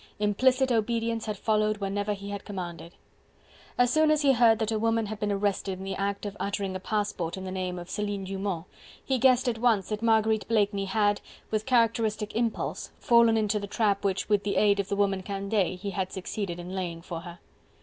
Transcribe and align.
Implicit 0.17 0.71
obedience 0.71 1.27
had 1.27 1.37
followed 1.37 1.77
whenever 1.77 2.13
he 2.13 2.31
had 2.31 2.43
commanded. 2.43 2.95
As 3.77 3.93
soon 3.93 4.09
as 4.09 4.23
he 4.23 4.31
heard 4.33 4.57
that 4.57 4.71
a 4.71 4.79
woman 4.79 5.05
had 5.05 5.19
been 5.19 5.31
arrested 5.31 5.77
in 5.77 5.83
the 5.85 5.93
act 5.93 6.25
of 6.25 6.35
uttering 6.39 6.75
a 6.75 6.79
passport 6.79 7.37
in 7.37 7.43
the 7.43 7.51
name 7.51 7.77
of 7.77 7.87
Celine 7.87 8.23
Dumont, 8.23 8.65
he 9.05 9.19
guessed 9.19 9.47
at 9.47 9.59
once 9.59 9.89
that 9.89 10.01
Marguerite 10.01 10.47
Blakeney 10.47 10.85
had, 10.85 11.21
with 11.51 11.67
characteristic 11.67 12.35
impulse, 12.35 12.89
fallen 12.97 13.37
into 13.37 13.59
the 13.59 13.67
trap 13.67 14.03
which, 14.03 14.27
with 14.27 14.43
the 14.43 14.55
aid 14.55 14.79
of 14.79 14.89
the 14.89 14.95
woman 14.95 15.21
Candeille, 15.21 15.77
he 15.77 15.91
had 15.91 16.11
succeeded 16.11 16.59
in 16.59 16.73
laying 16.73 17.03
for 17.03 17.19
her. 17.21 17.37